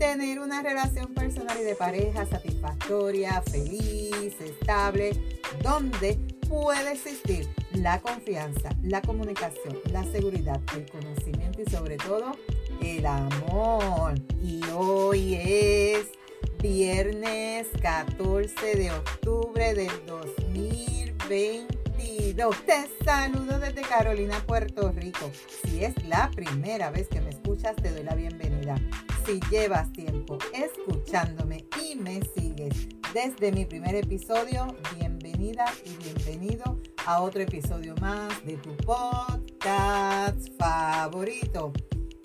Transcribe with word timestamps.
tener 0.00 0.40
una 0.40 0.62
relación 0.62 1.12
personal 1.12 1.58
y 1.60 1.62
de 1.62 1.74
pareja 1.74 2.24
satisfactoria, 2.24 3.42
feliz, 3.42 4.34
estable, 4.40 5.10
donde 5.62 6.18
puede 6.48 6.92
existir 6.92 7.46
la 7.74 8.00
confianza, 8.00 8.70
la 8.82 9.02
comunicación, 9.02 9.76
la 9.92 10.02
seguridad, 10.04 10.58
el 10.74 10.90
conocimiento 10.90 11.60
y 11.60 11.66
sobre 11.70 11.98
todo 11.98 12.32
el 12.80 13.04
amor. 13.04 14.14
Y 14.42 14.62
hoy 14.74 15.34
es 15.34 16.06
viernes 16.62 17.66
14 17.82 18.76
de 18.76 18.92
octubre 18.92 19.74
del 19.74 19.92
2022. 20.06 22.56
Te 22.64 22.88
saludo 23.04 23.58
desde 23.58 23.82
Carolina, 23.82 24.42
Puerto 24.46 24.90
Rico. 24.92 25.30
Si 25.62 25.84
es 25.84 25.92
la 26.06 26.30
primera 26.30 26.90
vez 26.90 27.06
que 27.08 27.20
me 27.20 27.28
escuchas, 27.28 27.76
te 27.76 27.90
doy 27.90 28.02
la 28.02 28.14
bienvenida. 28.14 28.76
Llevas 29.38 29.92
tiempo 29.92 30.38
escuchándome 30.52 31.64
y 31.80 31.94
me 31.94 32.20
sigues 32.34 32.88
desde 33.14 33.52
mi 33.52 33.64
primer 33.64 33.94
episodio, 33.94 34.74
bienvenida 34.96 35.66
y 35.84 35.90
bienvenido 36.02 36.80
a 37.06 37.22
otro 37.22 37.40
episodio 37.40 37.94
más 38.00 38.44
de 38.44 38.56
tu 38.56 38.76
podcast 38.78 40.48
favorito. 40.58 41.72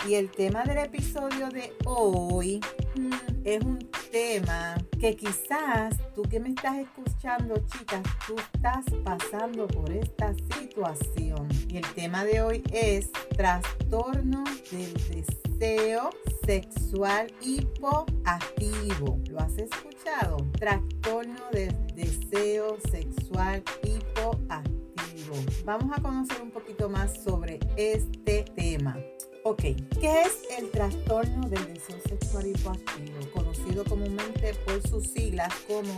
Y 0.07 0.15
el 0.15 0.31
tema 0.31 0.63
del 0.63 0.79
episodio 0.79 1.49
de 1.49 1.75
hoy 1.85 2.59
mm, 2.95 3.13
es 3.43 3.63
un 3.63 3.79
tema 4.11 4.75
que 4.99 5.15
quizás 5.15 5.95
tú 6.15 6.23
que 6.23 6.39
me 6.39 6.49
estás 6.49 6.77
escuchando, 6.77 7.55
chicas, 7.67 8.01
tú 8.25 8.35
estás 8.37 8.85
pasando 9.03 9.67
por 9.67 9.91
esta 9.91 10.33
situación. 10.59 11.47
Y 11.69 11.77
el 11.77 11.85
tema 11.93 12.23
de 12.23 12.41
hoy 12.41 12.63
es 12.71 13.11
trastorno 13.35 14.43
del 14.71 14.93
deseo 15.09 16.09
sexual 16.45 17.27
hipoactivo. 17.41 19.19
¿Lo 19.29 19.39
has 19.39 19.57
escuchado? 19.57 20.37
Trastorno 20.57 21.41
del 21.51 21.75
deseo 21.95 22.77
sexual 22.89 23.61
hipoactivo. 23.83 25.35
Vamos 25.65 25.97
a 25.97 26.01
conocer 26.01 26.41
un 26.41 26.51
poquito 26.51 26.89
más 26.89 27.23
sobre 27.23 27.59
este 27.75 28.45
tema. 28.55 28.97
Ok, 29.43 29.61
¿qué 29.99 30.21
es 30.21 30.41
el 30.57 30.71
trastorno 30.71 31.49
del 31.49 31.73
deseo 31.73 31.99
sexual 32.07 32.47
hipoactivo? 32.47 33.31
Conocido 33.33 33.83
comúnmente 33.83 34.53
por 34.65 34.81
sus 34.87 35.07
siglas 35.07 35.53
como 35.67 35.93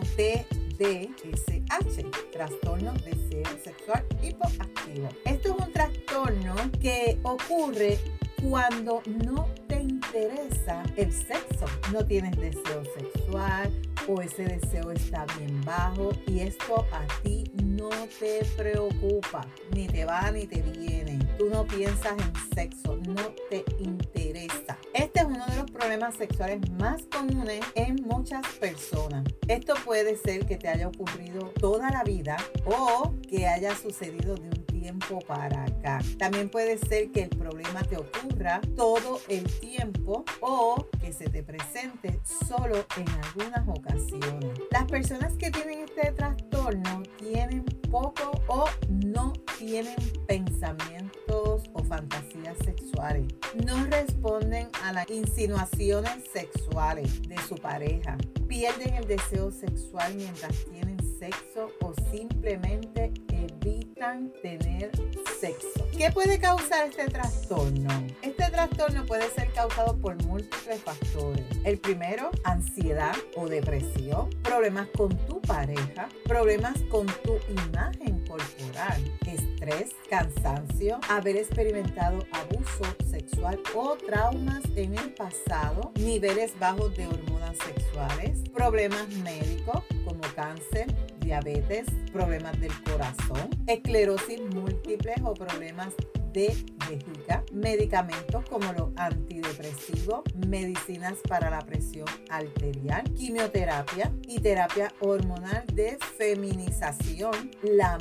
TDSH, 0.78 2.32
trastorno 2.32 2.94
deseo 3.04 3.44
sexual 3.64 4.06
hipoactivo. 4.22 5.10
Esto 5.26 5.56
es 5.56 5.66
un 5.66 5.74
trastorno 5.74 6.56
que 6.80 7.18
ocurre 7.24 7.98
cuando 8.42 9.02
no 9.24 9.48
te 9.68 9.82
interesa 9.82 10.84
el 10.96 11.12
sexo, 11.12 11.66
no 11.92 12.06
tienes 12.06 12.38
deseo 12.38 12.84
sexual 12.98 13.72
o 14.08 14.22
ese 14.22 14.44
deseo 14.44 14.92
está 14.92 15.26
bien 15.38 15.64
bajo 15.66 16.12
y 16.28 16.40
esto 16.42 16.86
a 16.92 17.06
ti 17.24 17.44
no 17.78 17.90
te 18.20 18.44
preocupa, 18.58 19.46
ni 19.74 19.88
te 19.88 20.06
va 20.06 20.32
ni 20.32 20.48
te 20.48 20.62
viene. 20.62 21.20
Tú 21.38 21.50
no 21.50 21.66
piensas 21.66 22.14
en 22.14 22.56
sexo, 22.56 22.98
no 23.08 23.34
te 23.50 23.64
interesa. 23.80 24.78
Este 24.94 25.20
es 25.20 25.26
uno 25.26 25.46
de 25.46 25.56
los 25.58 25.72
problemas 25.72 26.16
sexuales 26.16 26.60
más 26.72 27.04
comunes 27.12 27.64
en 27.76 27.96
muchas 28.04 28.46
personas. 28.60 29.24
Esto 29.48 29.76
puede 29.86 30.18
ser 30.18 30.46
que 30.46 30.58
te 30.58 30.68
haya 30.68 30.88
ocurrido 30.88 31.54
toda 31.60 31.90
la 31.92 32.04
vida 32.04 32.38
o 32.66 33.14
que 33.30 33.48
haya 33.48 33.76
sucedido 33.76 34.36
de 34.36 34.50
un 34.50 34.67
para 35.16 35.64
acá. 35.64 36.00
También 36.20 36.50
puede 36.50 36.78
ser 36.78 37.12
que 37.12 37.24
el 37.24 37.30
problema 37.30 37.82
te 37.84 37.98
ocurra 37.98 38.60
todo 38.76 39.20
el 39.30 39.46
tiempo 39.60 40.26
o 40.42 40.88
que 41.00 41.14
se 41.14 41.30
te 41.30 41.44
presente 41.44 42.20
solo 42.48 42.86
en 42.98 43.08
algunas 43.24 43.68
ocasiones. 43.68 44.60
Las 44.72 44.86
personas 44.86 45.34
que 45.34 45.50
tienen 45.50 45.80
este 45.80 46.12
trastorno 46.12 47.04
tienen 47.18 47.64
poco 47.90 48.32
o 48.48 48.66
no 48.90 49.34
tienen 49.58 49.96
pensamientos 50.28 51.64
o 51.74 51.84
fantasías 51.88 52.58
sexuales. 52.66 53.28
No 53.66 53.86
responden 53.86 54.70
a 54.84 54.94
las 54.94 55.10
insinuaciones 55.10 56.24
sexuales 56.34 57.22
de 57.24 57.38
su 57.48 57.56
pareja. 57.56 58.18
Pierden 58.48 58.94
el 58.96 59.08
deseo 59.08 59.52
sexual 59.52 60.16
mientras 60.16 60.54
tienen 60.66 60.97
sexo 61.20 61.72
o 61.82 61.94
simplemente 62.12 63.12
evitan 63.30 64.32
tener 64.42 64.92
sexo. 65.40 65.88
¿Qué 65.98 66.12
puede 66.12 66.40
causar 66.40 66.88
este 66.88 67.06
trastorno? 67.06 67.90
Este 68.22 68.50
trastorno 68.52 69.06
puede 69.06 69.30
ser 69.32 69.52
causado 69.52 69.98
por 69.98 70.22
múltiples 70.24 70.82
factores. 70.82 71.46
El 71.64 71.80
primero, 71.80 72.30
ansiedad 72.44 73.16
o 73.36 73.48
depresión, 73.48 74.30
problemas 74.44 74.88
con 74.96 75.10
tu 75.28 75.42
pareja, 75.42 76.08
problemas 76.26 76.80
con 76.90 77.08
tu 77.08 77.38
imagen 77.68 78.17
corporal, 78.38 79.04
estrés, 79.26 79.96
cansancio, 80.10 81.00
haber 81.10 81.38
experimentado 81.38 82.20
abuso 82.32 82.84
sexual 83.10 83.60
o 83.76 83.96
traumas 83.98 84.64
en 84.76 84.98
el 84.98 85.14
pasado, 85.14 85.92
niveles 86.00 86.58
bajos 86.60 86.96
de 86.96 87.08
hormonas 87.08 87.58
sexuales, 87.66 88.40
problemas 88.54 89.08
médicos 89.24 89.84
como 90.06 90.22
cáncer, 90.36 90.88
diabetes, 91.20 91.88
problemas 92.14 92.60
del 92.60 92.72
corazón, 92.84 93.50
esclerosis 93.66 94.42
múltiple 94.54 95.16
o 95.24 95.34
problemas 95.34 95.94
de 96.34 96.56
vejiga, 96.88 97.44
medicamentos 97.52 98.46
como 98.50 98.72
los 98.74 98.90
antidepresivos, 98.98 100.22
medicinas 100.36 101.18
para 101.28 101.50
la 101.50 101.60
presión 101.60 102.08
arterial, 102.30 103.04
quimioterapia 103.16 104.12
y 104.28 104.40
terapia 104.40 104.94
hormonal 105.00 105.66
de 105.74 105.98
feminización, 106.18 107.52
la. 107.64 107.98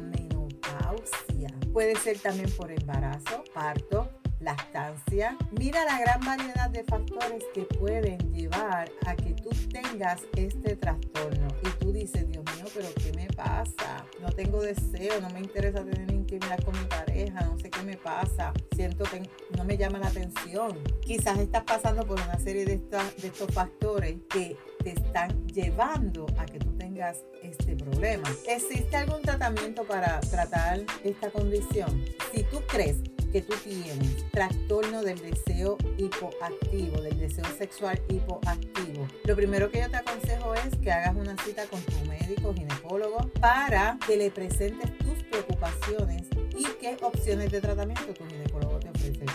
Puede 1.76 1.94
ser 1.96 2.18
también 2.18 2.50
por 2.56 2.72
embarazo, 2.72 3.44
parto, 3.52 4.10
lactancia. 4.40 5.36
Mira 5.60 5.84
la 5.84 6.00
gran 6.00 6.20
variedad 6.24 6.70
de 6.70 6.82
factores 6.84 7.44
que 7.52 7.64
pueden 7.64 8.16
llevar 8.32 8.90
a 9.04 9.14
que 9.14 9.34
tú 9.34 9.50
tengas 9.70 10.22
este 10.36 10.74
trastorno 10.76 11.48
y 11.62 11.68
tú 11.78 11.92
dices, 11.92 12.26
Dios 12.30 12.42
mío, 12.56 12.64
pero 12.72 12.88
¿qué 12.94 13.12
me 13.12 13.26
pasa? 13.26 14.06
No 14.22 14.32
tengo 14.32 14.62
deseo, 14.62 15.20
no 15.20 15.28
me 15.28 15.40
interesa 15.40 15.84
tener 15.84 16.10
intimidad 16.10 16.58
con 16.64 16.80
mi 16.80 16.86
pareja, 16.86 17.42
no 17.42 17.58
sé 17.58 17.68
qué 17.68 17.82
me 17.82 17.98
pasa, 17.98 18.54
siento 18.74 19.04
que 19.04 19.28
no 19.54 19.62
me 19.62 19.76
llama 19.76 19.98
la 19.98 20.06
atención. 20.06 20.78
Quizás 21.02 21.38
estás 21.38 21.64
pasando 21.64 22.06
por 22.06 22.18
una 22.18 22.38
serie 22.38 22.64
de, 22.64 22.78
de 22.78 23.26
estos 23.28 23.52
factores 23.52 24.16
que 24.30 24.56
te 24.82 24.92
están 24.92 25.46
llevando 25.48 26.24
a 26.38 26.46
que 26.46 26.58
tú 26.58 26.75
tengas 26.96 27.18
este 27.42 27.76
problema. 27.76 28.26
¿Existe 28.48 28.96
algún 28.96 29.20
tratamiento 29.20 29.84
para 29.84 30.18
tratar 30.20 30.80
esta 31.04 31.30
condición? 31.30 32.02
Si 32.32 32.42
tú 32.44 32.62
crees 32.66 32.96
que 33.32 33.42
tú 33.42 33.52
tienes 33.62 34.30
trastorno 34.30 35.02
del 35.02 35.18
deseo 35.20 35.76
hipoactivo, 35.98 37.02
del 37.02 37.18
deseo 37.18 37.44
sexual 37.58 38.00
hipoactivo, 38.08 39.06
lo 39.24 39.36
primero 39.36 39.70
que 39.70 39.80
yo 39.80 39.90
te 39.90 39.96
aconsejo 39.98 40.54
es 40.54 40.74
que 40.82 40.90
hagas 40.90 41.14
una 41.16 41.36
cita 41.44 41.66
con 41.66 41.82
tu 41.82 41.98
médico 42.08 42.54
ginecólogo 42.54 43.30
para 43.40 43.98
que 44.06 44.16
le 44.16 44.30
presentes 44.30 44.96
tus 44.96 45.22
preocupaciones 45.24 46.22
y 46.56 46.64
qué 46.80 46.96
opciones 47.02 47.52
de 47.52 47.60
tratamiento 47.60 48.14
tu 48.14 48.24
ginecólogo 48.24 48.80
te 48.80 48.88
ofrece. 48.88 49.26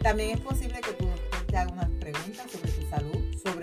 También 0.00 0.30
es 0.30 0.40
posible 0.40 0.80
que 0.80 0.92
tu 0.94 1.04
doctor 1.04 1.40
te 1.46 1.56
haga 1.58 1.70
unas 1.70 1.90
preguntas 2.00 2.50
sobre 2.50 2.72
tu 2.72 2.88
salud, 2.88 3.36
sobre 3.42 3.59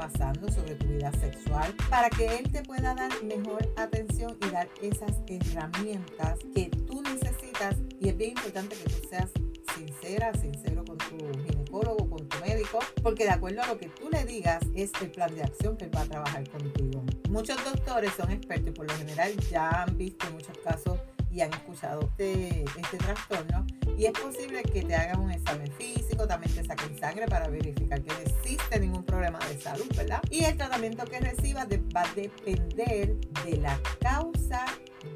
pasando 0.00 0.50
sobre 0.50 0.76
tu 0.76 0.86
vida 0.86 1.12
sexual, 1.20 1.74
para 1.90 2.08
que 2.08 2.38
él 2.38 2.50
te 2.50 2.62
pueda 2.62 2.94
dar 2.94 3.10
mejor 3.22 3.68
atención 3.76 4.34
y 4.40 4.48
dar 4.48 4.66
esas 4.80 5.12
herramientas 5.26 6.38
que 6.54 6.70
tú 6.88 7.02
necesitas. 7.02 7.76
Y 8.00 8.08
es 8.08 8.16
bien 8.16 8.30
importante 8.30 8.76
que 8.76 8.84
tú 8.84 9.08
seas 9.10 9.28
sincera, 9.76 10.32
sincero 10.40 10.86
con 10.86 10.96
tu 10.96 11.18
ginecólogo, 11.44 12.08
con 12.08 12.26
tu 12.26 12.38
médico, 12.38 12.78
porque 13.02 13.24
de 13.24 13.30
acuerdo 13.30 13.62
a 13.62 13.66
lo 13.66 13.76
que 13.76 13.88
tú 13.88 14.08
le 14.10 14.24
digas 14.24 14.60
es 14.74 14.90
el 15.02 15.10
plan 15.10 15.34
de 15.34 15.42
acción 15.42 15.76
que 15.76 15.84
él 15.84 15.90
va 15.94 16.00
a 16.00 16.06
trabajar 16.06 16.48
contigo. 16.48 17.04
Muchos 17.28 17.62
doctores 17.62 18.12
son 18.16 18.30
expertos 18.30 18.68
y 18.68 18.72
por 18.72 18.90
lo 18.90 18.94
general 18.96 19.36
ya 19.50 19.82
han 19.82 19.98
visto 19.98 20.30
muchos 20.32 20.56
casos 20.64 20.98
y 21.30 21.40
han 21.40 21.52
escuchado 21.52 22.00
este, 22.00 22.64
este 22.76 22.98
trastorno 22.98 23.66
y 23.96 24.06
es 24.06 24.12
posible 24.12 24.62
que 24.62 24.82
te 24.82 24.94
hagan 24.94 25.20
un 25.20 25.30
examen 25.30 25.70
físico, 25.72 26.26
también 26.26 26.54
te 26.54 26.64
saquen 26.64 26.98
sangre 26.98 27.26
para 27.26 27.48
verificar 27.48 28.02
que 28.02 28.12
no 28.12 28.18
existe 28.20 28.80
ningún 28.80 29.04
problema 29.04 29.38
de 29.40 29.60
salud, 29.60 29.86
¿verdad? 29.96 30.22
Y 30.30 30.44
el 30.44 30.56
tratamiento 30.56 31.04
que 31.04 31.20
recibas 31.20 31.66
va 31.94 32.02
a 32.02 32.14
depender 32.14 33.16
de 33.44 33.56
la 33.58 33.78
causa 34.00 34.64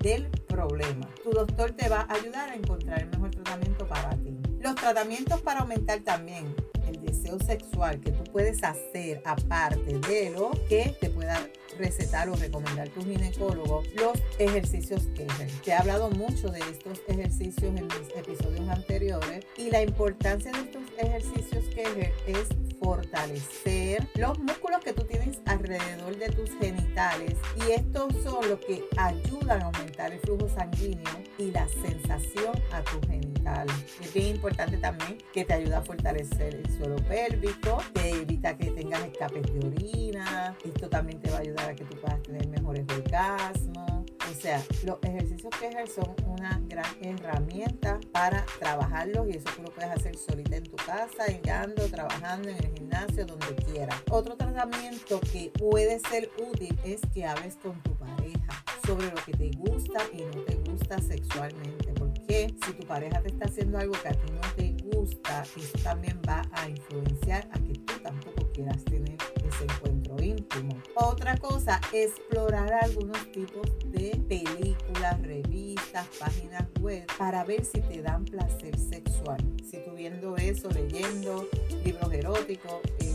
del 0.00 0.28
problema. 0.48 1.08
Tu 1.22 1.30
doctor 1.30 1.72
te 1.72 1.88
va 1.88 2.06
a 2.08 2.14
ayudar 2.14 2.50
a 2.50 2.54
encontrar 2.54 3.02
el 3.02 3.08
mejor 3.08 3.30
tratamiento 3.30 3.86
para 3.86 4.10
ti. 4.10 4.23
Los 4.64 4.76
tratamientos 4.76 5.42
para 5.42 5.60
aumentar 5.60 6.00
también 6.00 6.56
el 6.88 6.98
deseo 7.02 7.38
sexual 7.38 8.00
que 8.00 8.12
tú 8.12 8.24
puedes 8.32 8.64
hacer 8.64 9.20
aparte 9.26 9.98
de 10.08 10.30
lo 10.30 10.52
que 10.70 10.96
te 11.02 11.10
pueda 11.10 11.38
recetar 11.78 12.30
o 12.30 12.34
recomendar 12.34 12.88
tu 12.88 13.02
ginecólogo, 13.04 13.82
los 13.94 14.18
ejercicios 14.38 15.02
Kegel. 15.14 15.50
Te 15.62 15.72
he 15.72 15.74
hablado 15.74 16.08
mucho 16.08 16.48
de 16.48 16.60
estos 16.60 16.98
ejercicios 17.08 17.76
en 17.76 17.84
mis 17.84 18.16
episodios 18.16 18.66
anteriores 18.70 19.44
y 19.58 19.70
la 19.70 19.82
importancia 19.82 20.50
de 20.50 20.60
estos 20.60 20.82
ejercicios 20.96 21.64
Kegel 21.74 22.12
es 22.26 22.48
fortalecer 22.82 24.08
los 24.14 24.38
músculos 24.38 24.80
que 24.82 24.94
tú 24.94 25.04
tienes 25.04 25.40
alrededor 25.44 26.16
de 26.16 26.30
tus 26.30 26.48
genitales 26.58 27.34
y 27.56 27.72
estos 27.72 28.14
son 28.22 28.48
los 28.48 28.60
que 28.60 28.82
ayudan 28.96 29.60
a 29.60 29.66
aumentar 29.66 30.10
el 30.10 30.20
flujo 30.20 30.48
sanguíneo 30.48 31.23
y 31.38 31.50
la 31.50 31.68
sensación 31.68 32.54
a 32.72 32.82
tu 32.82 33.00
genital. 33.06 33.66
Es 34.00 34.12
bien 34.12 34.36
importante 34.36 34.76
también 34.78 35.18
que 35.32 35.44
te 35.44 35.54
ayuda 35.54 35.78
a 35.78 35.82
fortalecer 35.82 36.54
el 36.54 36.76
suelo 36.76 36.96
pélvico, 37.08 37.82
te 37.92 38.10
evita 38.10 38.56
que 38.56 38.70
tengas 38.70 39.02
escapes 39.04 39.42
de 39.52 39.66
orina, 39.66 40.56
esto 40.64 40.88
también 40.88 41.20
te 41.20 41.30
va 41.30 41.38
a 41.38 41.40
ayudar 41.40 41.70
a 41.70 41.74
que 41.74 41.84
tú 41.84 41.96
puedas 42.00 42.22
tener 42.22 42.46
mejores 42.48 42.84
orgasmos. 42.88 44.04
O 44.30 44.40
sea, 44.40 44.62
los 44.84 44.98
ejercicios 45.02 45.52
Kegel 45.60 45.88
son 45.88 46.14
una 46.26 46.60
gran 46.66 46.86
herramienta 47.00 47.98
para 48.12 48.44
trabajarlos 48.58 49.28
y 49.28 49.36
eso 49.36 49.46
tú 49.56 49.62
lo 49.62 49.70
puedes 49.70 49.90
hacer 49.90 50.16
solita 50.16 50.56
en 50.56 50.64
tu 50.64 50.76
casa, 50.76 51.26
llegando, 51.26 51.86
trabajando 51.88 52.48
en 52.48 52.56
el 52.56 52.72
gimnasio, 52.74 53.26
donde 53.26 53.54
quieras. 53.56 54.02
Otro 54.10 54.36
tratamiento 54.36 55.20
que 55.32 55.50
puede 55.58 56.00
ser 56.00 56.30
útil 56.50 56.78
es 56.84 57.00
que 57.12 57.24
hables 57.24 57.56
con 57.56 57.80
tu 57.82 57.94
pareja 57.96 58.64
sobre 58.86 59.06
lo 59.06 59.16
que 59.24 59.32
te 59.32 59.50
gusta 59.56 60.00
y 60.12 60.22
no 60.22 60.42
te 60.42 60.54
gusta 60.56 60.63
sexualmente. 61.00 61.92
Porque 61.94 62.54
si 62.64 62.72
tu 62.72 62.86
pareja 62.86 63.20
te 63.20 63.28
está 63.28 63.46
haciendo 63.46 63.78
algo 63.78 63.94
que 64.02 64.08
a 64.08 64.12
ti 64.12 64.32
no 64.32 64.40
te 64.56 64.76
gusta, 64.84 65.42
eso 65.56 65.78
también 65.82 66.20
va 66.28 66.42
a 66.52 66.68
influenciar 66.68 67.48
a 67.52 67.58
que 67.58 67.74
tú 67.74 67.94
tampoco 68.02 68.50
quieras 68.52 68.84
tener 68.84 69.16
ese 69.36 69.64
encuentro 69.64 70.22
íntimo. 70.22 70.76
Otra 70.94 71.36
cosa, 71.36 71.80
explorar 71.92 72.72
algunos 72.72 73.30
tipos 73.32 73.68
de 73.86 74.20
películas, 74.28 75.20
revistas, 75.22 76.06
páginas 76.18 76.64
web 76.80 77.06
para 77.18 77.44
ver 77.44 77.64
si 77.64 77.80
te 77.80 78.02
dan 78.02 78.24
placer 78.24 78.78
sexual. 78.78 79.38
Si 79.68 79.78
tú 79.84 79.92
viendo 79.94 80.36
eso, 80.36 80.68
leyendo 80.70 81.48
libros 81.84 82.12
eróticos, 82.12 82.82
te 82.98 83.13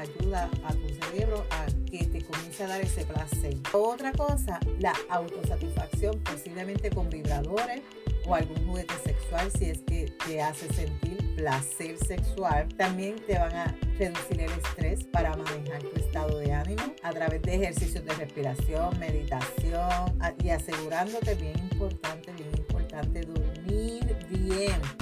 ayuda 0.00 0.50
a 0.64 0.72
tu 0.72 0.88
cerebro 0.88 1.44
a 1.50 1.66
que 1.90 2.04
te 2.04 2.24
comience 2.24 2.64
a 2.64 2.68
dar 2.68 2.80
ese 2.80 3.04
placer. 3.04 3.56
Otra 3.72 4.12
cosa, 4.12 4.60
la 4.78 4.92
autosatisfacción, 5.10 6.18
posiblemente 6.22 6.90
con 6.90 7.08
vibradores 7.08 7.82
o 8.26 8.34
algún 8.34 8.66
juguete 8.66 8.94
sexual 9.04 9.50
si 9.56 9.70
es 9.70 9.78
que 9.82 10.12
te 10.26 10.42
hace 10.42 10.72
sentir 10.72 11.18
placer 11.36 11.96
sexual. 11.98 12.68
También 12.76 13.16
te 13.26 13.38
van 13.38 13.54
a 13.54 13.76
reducir 13.98 14.40
el 14.40 14.50
estrés 14.50 15.04
para 15.04 15.36
manejar 15.36 15.82
tu 15.82 15.98
estado 15.98 16.38
de 16.38 16.52
ánimo 16.52 16.82
a 17.02 17.10
través 17.10 17.40
de 17.42 17.54
ejercicios 17.54 18.04
de 18.04 18.14
respiración, 18.14 18.98
meditación 18.98 20.18
y 20.42 20.50
asegurándote, 20.50 21.34
bien 21.36 21.58
importante, 21.58 22.32
bien 22.32 22.50
importante, 22.56 23.20
dormir 23.22 24.16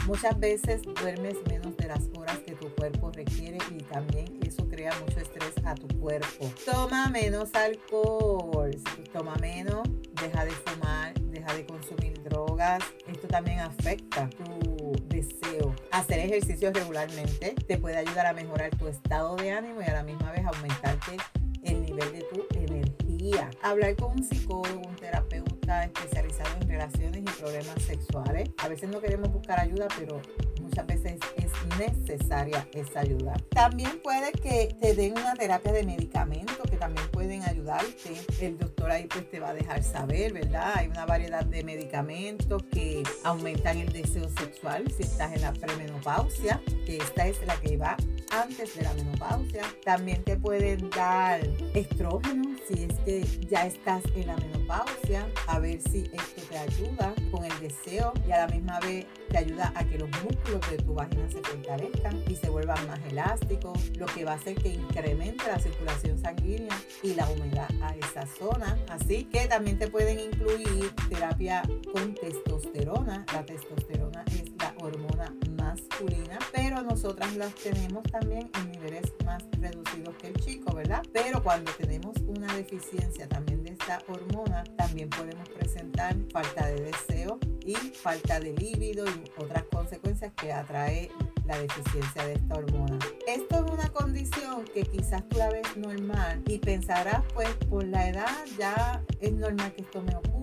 Muchas 0.07 0.39
veces 0.39 0.83
duermes 0.83 1.37
menos 1.49 1.77
de 1.77 1.87
las 1.87 2.09
horas 2.17 2.39
que 2.39 2.53
tu 2.53 2.69
cuerpo 2.75 3.11
requiere 3.13 3.59
y 3.71 3.83
también 3.83 4.27
eso 4.43 4.69
crea 4.69 4.93
mucho 5.01 5.21
estrés 5.21 5.53
a 5.65 5.75
tu 5.75 5.87
cuerpo. 5.99 6.51
Toma 6.65 7.09
menos 7.09 7.55
alcohol. 7.55 8.71
Toma 9.13 9.35
menos, 9.37 9.83
deja 10.21 10.45
de 10.45 10.51
fumar, 10.51 11.15
deja 11.21 11.55
de 11.55 11.67
consumir 11.67 12.23
drogas. 12.23 12.83
Esto 13.07 13.29
también 13.29 13.61
afecta 13.61 14.29
tu 14.31 14.93
deseo. 15.07 15.75
Hacer 15.93 16.21
ejercicio 16.21 16.73
regularmente 16.73 17.55
te 17.67 17.79
puede 17.79 17.99
ayudar 17.99 18.27
a 18.27 18.33
mejorar 18.33 18.71
tu 18.77 18.89
estado 18.89 19.37
de 19.37 19.53
ánimo 19.53 19.81
y 19.81 19.85
a 19.85 19.93
la 19.93 20.03
misma 20.03 20.33
vez 20.33 20.45
aumentarte 20.45 21.17
el 21.63 21.83
nivel 21.83 22.13
de 22.13 22.23
tu 22.33 22.47
energía. 22.59 23.51
Hablar 23.63 23.97
con 23.97 24.13
un 24.13 24.25
psicólogo, 24.25 24.83
un 24.89 24.97
terapeuta 24.97 25.56
especializado 25.69 26.57
en 26.61 26.69
relaciones 26.69 27.23
y 27.23 27.41
problemas 27.41 27.83
sexuales. 27.83 28.51
A 28.59 28.69
veces 28.69 28.89
no 28.89 29.01
queremos 29.01 29.33
buscar 29.33 29.61
ayuda, 29.61 29.89
pero 29.99 30.21
muchas 30.61 30.87
veces 30.87 31.19
es 31.37 31.79
necesaria 31.79 32.67
esa 32.73 33.01
ayuda. 33.01 33.35
También 33.51 34.01
puede 34.03 34.33
que 34.33 34.77
te 34.81 34.95
den 34.95 35.13
una 35.13 35.35
terapia 35.35 35.73
de 35.73 35.85
medicamentos 35.85 36.71
que 36.71 36.77
también 36.77 37.07
pueden 37.11 37.43
ayudarte. 37.43 38.15
El 38.41 38.59
doctor 38.59 38.91
ahí 38.91 39.07
pues 39.07 39.31
te 39.31 39.41
va 39.41 39.51
a 39.51 39.55
dejar 39.55 39.83
saber, 39.83 40.33
¿verdad? 40.33 40.73
Hay 40.77 40.89
una 40.89 41.07
variedad 41.07 41.45
de 41.45 41.65
medicamentos 41.65 42.63
que 42.73 43.03
aumentan 43.25 43.79
el 43.79 43.93
deseo 43.93 44.29
sexual 44.39 44.85
si 44.97 45.03
estás 45.03 45.33
en 45.33 45.43
la 45.43 45.53
premenopausia, 45.53 46.61
que 46.85 46.99
esta 46.99 47.27
es 47.27 47.45
la 47.47 47.57
que 47.61 47.77
va 47.77 47.97
antes 48.33 48.75
de 48.77 48.83
la 48.83 48.93
menopausia. 48.95 49.63
También 49.85 50.23
te 50.25 50.37
pueden 50.37 50.91
dar 50.91 51.41
estrógeno 51.75 52.57
si 52.67 52.85
es 52.85 52.99
que 53.01 53.25
ya 53.49 53.67
estás 53.67 54.03
en 54.15 54.27
la 54.27 54.37
menopausia, 54.37 55.27
a 55.47 55.59
ver 55.59 55.81
si 55.91 56.11
esto 56.13 56.43
te 56.49 56.59
ayuda 56.59 57.15
con 57.31 57.45
el 57.45 57.61
deseo 57.61 58.13
y 58.27 58.33
a 58.33 58.47
la 58.47 58.49
misma 58.49 58.81
vez 58.81 59.07
te 59.31 59.39
ayuda 59.39 59.73
a 59.75 59.85
que 59.85 59.99
los 59.99 60.09
músculos 60.23 60.71
de 60.71 60.79
tu 60.79 60.95
vagina 60.95 61.31
se 61.31 61.39
fortalezcan 61.43 62.25
y 62.29 62.37
se 62.37 62.51
vuelvan 62.51 62.85
más 62.87 63.01
elásticos, 63.09 63.97
lo 63.97 64.07
que 64.07 64.25
va 64.25 64.33
a 64.33 64.35
hacer 64.37 64.57
que 64.57 64.71
incremente 64.71 65.47
la 65.47 65.59
circulación 65.59 66.19
sanguínea 66.19 66.77
y 67.03 67.15
la 67.15 67.29
humedad 67.29 67.69
a 67.83 67.95
esa 67.97 68.27
zona. 68.27 68.79
Así 68.89 69.25
que 69.25 69.47
también 69.47 69.79
te 69.79 69.89
pueden 69.89 70.19
incluir 70.19 70.93
terapia 71.09 71.63
con 71.93 72.15
testosterona. 72.15 73.25
La 73.33 73.45
testosterona 73.45 74.25
es 74.33 74.51
la 74.59 74.75
hormona 74.81 75.33
masculina, 75.57 76.39
pero 76.77 76.91
nosotras 76.91 77.35
las 77.37 77.55
tenemos 77.55 78.03
también 78.05 78.51
en 78.59 78.71
niveles 78.71 79.11
más 79.25 79.43
reducidos 79.59 80.15
que 80.17 80.29
el 80.29 80.35
chico, 80.35 80.75
¿verdad? 80.75 81.03
Pero 81.11 81.43
cuando 81.43 81.73
tenemos 81.73 82.15
una 82.27 82.53
deficiencia 82.55 83.27
también 83.27 83.63
de 83.65 83.71
esta 83.71 84.03
hormona, 84.09 84.63
también 84.77 85.09
podemos 85.09 85.49
presentar 85.49 86.15
falta 86.31 86.67
de 86.67 86.83
deseo 86.83 87.39
y 87.65 87.75
falta 87.75 88.41
de 88.41 88.53
líbido 88.53 89.07
y 89.07 89.43
otras 89.43 89.65
consecuencias 89.73 90.33
que 90.35 90.53
atrae 90.53 91.11
la 91.47 91.59
deficiencia 91.59 92.27
de 92.27 92.35
esta 92.35 92.57
hormona. 92.57 92.99
Esto 93.27 93.65
es 93.65 93.73
una 93.73 93.89
condición 93.89 94.65
que 94.75 94.83
quizás 94.83 95.27
tú 95.29 95.39
la 95.39 95.49
ves 95.49 95.77
normal 95.77 96.43
y 96.47 96.59
pensarás 96.59 97.23
pues 97.33 97.55
por 97.71 97.85
la 97.85 98.09
edad 98.09 98.45
ya 98.59 99.03
es 99.21 99.33
normal 99.33 99.73
que 99.73 99.81
esto 99.81 100.03
me 100.03 100.15
ocurra 100.15 100.36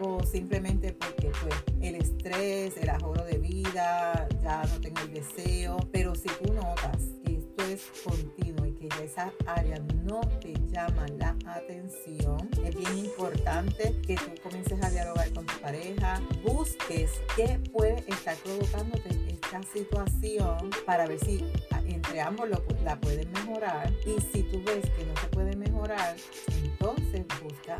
o 0.00 0.22
simplemente 0.22 0.92
porque 0.92 1.30
pues 1.40 1.54
el 1.80 1.96
estrés, 1.96 2.76
el 2.76 2.90
ahorro 2.90 3.24
de 3.24 3.38
vida, 3.38 4.28
ya 4.42 4.62
no 4.62 4.80
tengo 4.80 5.00
el 5.00 5.14
deseo, 5.14 5.78
pero 5.92 6.14
si 6.14 6.28
tú 6.28 6.52
notas 6.52 6.98
que 7.24 7.36
esto 7.36 7.64
es 7.64 8.02
continuo 8.04 8.66
y 8.66 8.72
que 8.72 8.88
ya 8.88 9.04
esa 9.04 9.32
área 9.46 9.78
no 10.04 10.20
te 10.40 10.54
llama 10.70 11.06
la 11.18 11.34
atención, 11.46 12.50
es 12.64 12.76
bien 12.76 12.98
importante 12.98 13.94
que 14.06 14.16
tú 14.16 14.42
comiences 14.42 14.82
a 14.82 14.90
dialogar 14.90 15.32
con 15.32 15.46
tu 15.46 15.58
pareja, 15.60 16.20
busques 16.44 17.10
qué 17.34 17.58
puede 17.72 18.04
estar 18.08 18.36
provocándote 18.36 19.08
esta 19.28 19.62
situación 19.62 20.70
para 20.84 21.06
ver 21.06 21.18
si 21.20 21.44
entre 21.86 22.20
ambos 22.20 22.48
lo, 22.48 22.62
la 22.84 23.00
pueden 23.00 23.30
mejorar. 23.32 23.92
Y 24.04 24.20
si 24.32 24.42
tú 24.42 24.62
ves 24.64 24.84
que 24.90 25.04
no 25.06 25.16
se 25.20 25.26
puede 25.28 25.56
mejorar, 25.56 26.16
entonces 26.62 27.24
busca 27.42 27.78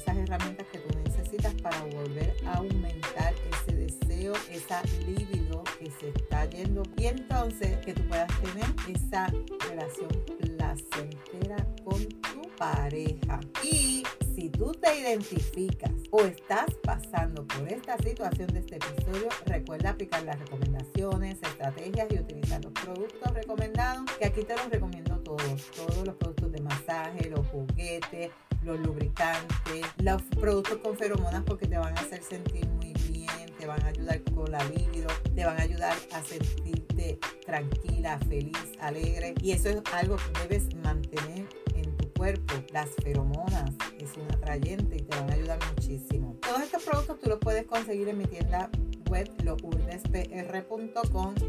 esas 0.00 0.16
herramientas 0.16 0.66
que 0.72 0.78
tú 0.78 0.98
necesitas 0.98 1.54
para 1.62 1.82
volver 1.84 2.34
a 2.46 2.54
aumentar 2.54 3.34
ese 3.52 3.76
deseo, 3.76 4.32
esa 4.50 4.82
libido 5.06 5.62
que 5.78 5.90
se 5.90 6.08
está 6.08 6.46
yendo 6.46 6.82
y 6.96 7.06
entonces 7.06 7.76
que 7.84 7.92
tú 7.92 8.02
puedas 8.08 8.28
tener 8.40 8.66
esa 8.88 9.30
relación 9.68 10.08
placentera 10.38 11.66
con 11.84 12.06
tu 12.08 12.42
pareja. 12.56 13.40
Y 13.62 14.04
si 14.34 14.48
tú 14.48 14.72
te 14.72 15.00
identificas 15.00 15.92
o 16.10 16.22
estás 16.22 16.74
pasando 16.82 17.46
por 17.46 17.68
esta 17.68 17.98
situación 17.98 18.48
de 18.48 18.60
este 18.60 18.76
episodio, 18.76 19.28
recuerda 19.44 19.90
aplicar 19.90 20.22
las 20.22 20.38
recomendaciones, 20.38 21.38
estrategias 21.42 22.06
y 22.10 22.18
utilizar 22.18 22.64
los 22.64 22.72
productos 22.72 23.34
recomendados, 23.34 24.10
que 24.18 24.26
aquí 24.26 24.44
te 24.44 24.56
los 24.56 24.70
recomiendo 24.70 25.18
todos, 25.18 25.70
todos 25.76 26.06
los 26.06 26.16
productos 26.16 26.52
de 26.52 26.60
masaje, 26.62 27.28
los 27.28 27.46
juguetes, 27.48 28.30
los 28.62 28.78
lubricantes, 28.80 29.86
los 29.98 30.22
productos 30.38 30.78
con 30.78 30.96
feromonas 30.96 31.42
porque 31.44 31.66
te 31.66 31.78
van 31.78 31.96
a 31.96 32.00
hacer 32.00 32.22
sentir 32.22 32.66
muy 32.68 32.92
bien, 33.08 33.46
te 33.58 33.66
van 33.66 33.82
a 33.82 33.86
ayudar 33.88 34.22
con 34.34 34.50
la 34.50 34.62
libido, 34.64 35.08
te 35.34 35.44
van 35.44 35.58
a 35.58 35.62
ayudar 35.62 35.96
a 36.12 36.22
sentirte 36.22 37.18
tranquila, 37.44 38.18
feliz, 38.28 38.72
alegre 38.80 39.34
y 39.40 39.52
eso 39.52 39.68
es 39.70 39.82
algo 39.92 40.16
que 40.16 40.42
debes 40.42 40.74
mantener 40.76 41.46
en 41.74 41.96
tu 41.96 42.12
cuerpo. 42.12 42.54
Las 42.72 42.90
feromonas 43.02 43.70
es 43.98 44.16
un 44.16 44.30
atrayente 44.32 44.96
y 44.96 45.02
te 45.02 45.16
van 45.16 45.30
a 45.30 45.34
ayudar 45.34 45.58
muchísimo. 45.74 46.36
Todos 46.42 46.62
estos 46.62 46.82
productos 46.82 47.18
tú 47.18 47.28
los 47.28 47.38
puedes 47.38 47.64
conseguir 47.66 48.08
en 48.08 48.18
mi 48.18 48.24
tienda 48.24 48.70
web 49.10 49.28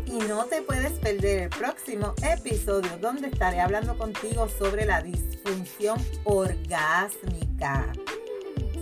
y 0.08 0.18
no 0.28 0.46
te 0.46 0.62
puedes 0.64 0.94
perder 0.94 1.44
el 1.44 1.50
próximo 1.50 2.14
episodio 2.24 2.98
donde 3.00 3.28
estaré 3.28 3.60
hablando 3.62 3.98
contigo 3.98 4.50
sobre 4.50 4.86
la 4.86 5.02
disfunción 5.02 5.98
orgásmica. 6.24 7.94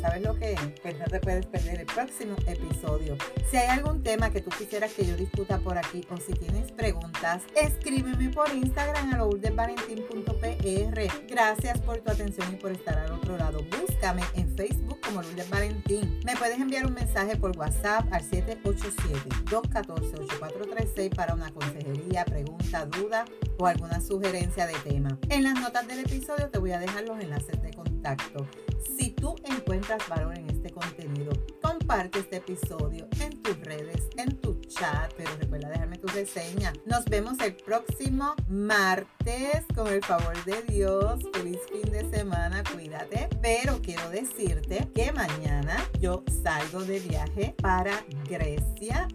¿Sabes 0.02 0.22
lo 0.22 0.34
que 0.36 0.54
es? 0.54 0.60
Pues 0.82 0.98
no 0.98 1.04
te 1.06 1.20
puedes 1.20 1.46
perder 1.46 1.82
el 1.82 1.86
próximo 1.86 2.38
episodio. 2.48 3.18
Si 3.52 3.58
hay 3.58 3.68
algún 3.68 4.02
tema 4.02 4.30
que 4.30 4.40
tú 4.42 4.50
quisieras 4.50 4.94
que 4.94 5.06
yo 5.06 5.18
discuta 5.18 5.60
por 5.60 5.78
aquí 5.78 6.08
o 6.10 6.16
si 6.18 6.32
tienes 6.34 6.72
preguntas, 6.72 7.44
escríbeme 7.56 8.30
por 8.30 8.50
Instagram 8.54 9.14
a 9.14 9.18
lourdesvalentín.pr. 9.18 11.28
Gracias 11.28 11.82
por 11.82 11.98
tu 11.98 12.12
atención 12.12 12.48
y 12.54 12.56
por 12.56 12.72
estar 12.72 12.98
al 12.98 13.12
otro 13.12 13.38
lado. 13.38 13.60
Búscame 13.80 14.22
en 14.36 14.56
Facebook 14.56 15.02
como 15.02 15.22
Lourdes 15.22 15.50
Valentín. 15.50 16.22
Me 16.26 16.38
puedes 16.38 16.58
enviar 16.60 16.86
un 16.86 16.94
mensaje 16.94 17.36
por 17.36 17.58
WhatsApp 17.58 18.08
al 18.14 18.24
787-214-8436 18.30 21.14
para 21.14 21.34
una 21.34 21.52
consejería, 21.52 22.24
pregunta, 22.24 22.86
duda 22.86 23.26
o 23.58 23.68
alguna 23.68 24.00
sugerencia 24.00 24.66
de 24.66 24.76
tema. 24.76 25.20
En 25.30 25.44
las 25.44 25.60
notas 25.60 25.86
del 25.88 26.00
episodio 26.00 26.50
te 26.50 26.58
voy 26.60 26.72
a 26.72 26.80
dejar 26.80 27.04
los 27.04 27.20
enlaces 27.20 27.62
de 27.62 27.74
contacto. 27.74 28.48
Si 28.98 29.10
tú 29.12 29.36
encuentras 29.80 30.38
en 30.38 30.50
este 30.50 30.70
contenido, 30.72 31.32
comparte 31.62 32.20
este 32.20 32.38
episodio 32.38 33.08
en 33.22 33.42
tus 33.42 33.58
redes, 33.62 34.10
en 34.18 34.36
tu 34.42 34.60
chat, 34.62 35.12
pero 35.16 35.30
recuerda 35.40 35.70
dejarme 35.70 35.98
tu 35.98 36.08
reseña. 36.08 36.74
Nos 36.86 37.06
vemos 37.06 37.40
el 37.40 37.56
próximo 37.56 38.36
martes 38.50 39.66
con 39.74 39.88
el 39.88 40.04
favor 40.04 40.44
de 40.44 40.62
Dios. 40.64 41.20
Feliz 41.34 41.60
fin 41.72 41.90
de 41.92 42.10
semana, 42.10 42.64
cuídate. 42.74 43.30
Pero 43.42 43.82
quiero 43.82 44.10
decirte 44.10 44.90
que 44.94 45.12
mañana 45.14 45.78
yo 46.00 46.24
salgo 46.44 46.82
de 46.82 47.00
viaje 47.00 47.56
para 47.62 48.04
Grecia. 48.30 49.08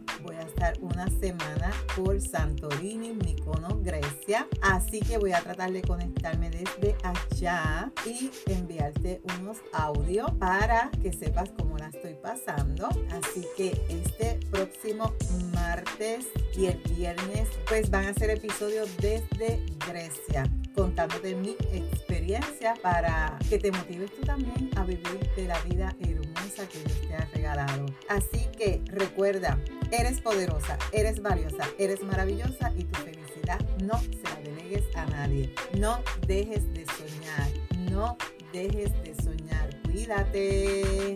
Una 0.80 1.08
semana 1.20 1.72
por 1.96 2.20
Santorini, 2.20 3.12
Mykonos, 3.12 3.82
Grecia. 3.82 4.46
Así 4.62 5.00
que 5.00 5.18
voy 5.18 5.32
a 5.32 5.40
tratar 5.40 5.72
de 5.72 5.82
conectarme 5.82 6.50
desde 6.50 6.96
allá 7.02 7.90
y 8.06 8.30
enviarte 8.46 9.20
unos 9.38 9.58
audios 9.72 10.30
para 10.38 10.90
que 11.02 11.12
sepas 11.12 11.50
cómo 11.58 11.76
la 11.76 11.88
estoy 11.88 12.14
pasando. 12.14 12.88
Así 13.10 13.46
que 13.56 13.72
este 13.88 14.38
próximo 14.50 15.12
martes 15.52 16.26
y 16.56 16.66
el 16.66 16.78
viernes 16.96 17.48
pues 17.68 17.90
van 17.90 18.06
a 18.06 18.14
ser 18.14 18.30
episodios 18.30 18.88
desde 18.98 19.64
Grecia 19.86 20.44
contándote 20.74 21.34
mi 21.34 21.56
experiencia 21.72 22.74
para 22.82 23.38
que 23.48 23.58
te 23.58 23.70
motives 23.70 24.10
tú 24.14 24.22
también 24.22 24.70
a 24.76 24.84
vivir 24.84 25.30
de 25.36 25.44
la 25.46 25.58
vida 25.62 25.94
hermosa 26.00 26.68
que 26.68 26.78
Dios 26.78 27.00
te 27.08 27.14
ha 27.14 27.28
regalado. 27.34 27.86
Así 28.08 28.46
que 28.56 28.82
recuerda, 28.86 29.58
eres 29.90 30.20
poderosa, 30.20 30.78
eres 30.92 31.20
valiosa, 31.20 31.64
eres 31.78 32.02
maravillosa 32.02 32.72
y 32.76 32.84
tu 32.84 32.98
felicidad 33.00 33.60
no 33.82 33.98
se 33.98 34.22
la 34.24 34.40
delegues 34.42 34.84
a 34.96 35.06
nadie. 35.06 35.54
No 35.78 36.02
dejes 36.26 36.72
de 36.74 36.86
soñar, 36.86 37.50
no 37.90 38.16
dejes 38.52 38.92
de 39.02 39.14
soñar. 39.22 39.70
Cuídate. 39.82 41.14